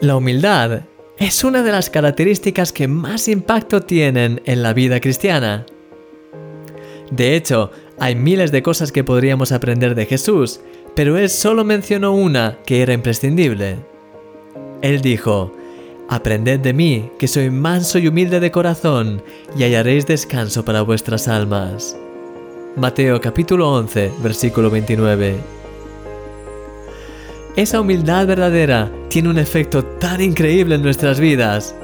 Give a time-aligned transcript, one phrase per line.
[0.00, 0.84] La humildad
[1.18, 5.66] es una de las características que más impacto tienen en la vida cristiana.
[7.10, 10.62] De hecho, hay miles de cosas que podríamos aprender de Jesús,
[10.96, 13.76] pero él solo mencionó una que era imprescindible.
[14.80, 15.54] Él dijo,
[16.08, 19.22] Aprended de mí, que soy manso y humilde de corazón,
[19.54, 21.94] y hallaréis descanso para vuestras almas.
[22.74, 25.59] Mateo capítulo 11, versículo 29.
[27.56, 31.74] Esa humildad verdadera tiene un efecto tan increíble en nuestras vidas.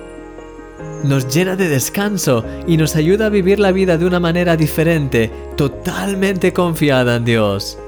[1.03, 5.31] Nos llena de descanso y nos ayuda a vivir la vida de una manera diferente,
[5.57, 7.79] totalmente confiada en Dios.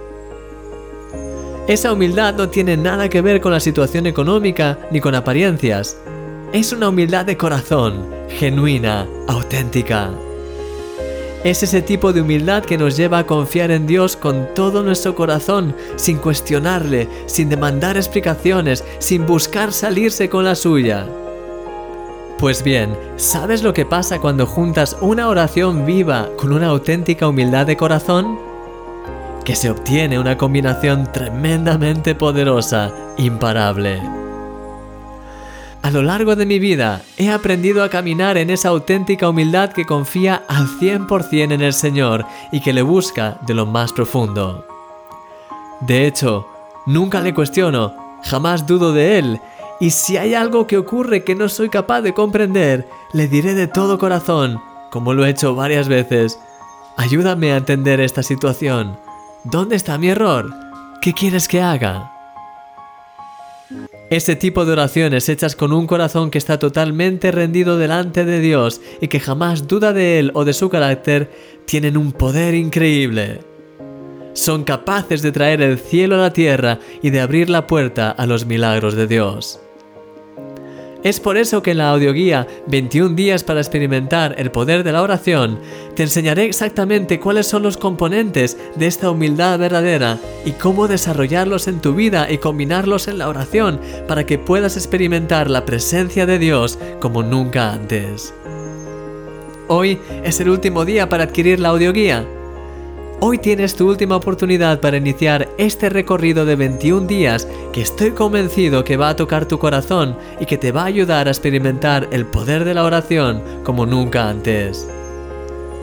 [1.69, 5.99] Esa humildad no tiene nada que ver con la situación económica ni con apariencias.
[6.53, 10.11] Es una humildad de corazón, genuina, auténtica.
[11.45, 15.15] Es ese tipo de humildad que nos lleva a confiar en Dios con todo nuestro
[15.15, 21.07] corazón, sin cuestionarle, sin demandar explicaciones, sin buscar salirse con la suya.
[22.39, 27.67] Pues bien, ¿sabes lo que pasa cuando juntas una oración viva con una auténtica humildad
[27.67, 28.39] de corazón?
[29.45, 34.28] Que se obtiene una combinación tremendamente poderosa, imparable.
[35.89, 39.87] A lo largo de mi vida he aprendido a caminar en esa auténtica humildad que
[39.87, 44.67] confía al 100% en el Señor y que le busca de lo más profundo.
[45.81, 46.47] De hecho,
[46.85, 49.41] nunca le cuestiono, jamás dudo de Él,
[49.81, 53.67] y si hay algo que ocurre que no soy capaz de comprender, le diré de
[53.67, 56.39] todo corazón, como lo he hecho varias veces,
[56.99, 58.99] ayúdame a entender esta situación.
[59.43, 60.55] ¿Dónde está mi error?
[61.01, 62.18] ¿Qué quieres que haga?
[64.11, 68.81] Ese tipo de oraciones hechas con un corazón que está totalmente rendido delante de Dios
[69.03, 71.31] y que jamás duda de Él o de su carácter,
[71.67, 73.41] tienen un poder increíble.
[74.33, 78.25] Son capaces de traer el cielo a la tierra y de abrir la puerta a
[78.25, 79.61] los milagros de Dios.
[81.05, 85.03] Es por eso que en la audioguía 21 días para experimentar el poder de la
[85.03, 85.61] oración,
[85.95, 91.81] te enseñaré exactamente cuáles son los componentes de esta humildad verdadera y cómo desarrollarlos en
[91.81, 96.81] tu vida y combinarlos en la oración para que puedas experimentar la presencia de Dios
[97.01, 98.35] como nunca antes.
[99.69, 102.27] Hoy es el último día para adquirir la audioguía.
[103.21, 108.85] Hoy tienes tu última oportunidad para iniciar este recorrido de 21 días que estoy convencido
[108.85, 112.25] que va a tocar tu corazón y que te va a ayudar a experimentar el
[112.25, 114.89] poder de la oración como nunca antes.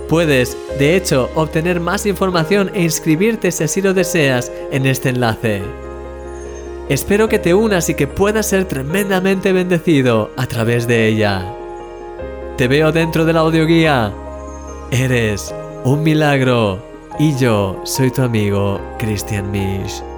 [0.10, 5.62] Puedes, de hecho, obtener más información e inscribirte si así lo deseas en este enlace.
[6.88, 11.52] Espero que te unas y que puedas ser tremendamente bendecido a través de ella.
[12.58, 14.14] Te veo dentro de la audioguía.
[14.92, 15.54] Eres
[15.84, 20.15] un milagro y yo soy tu amigo Christian Misch.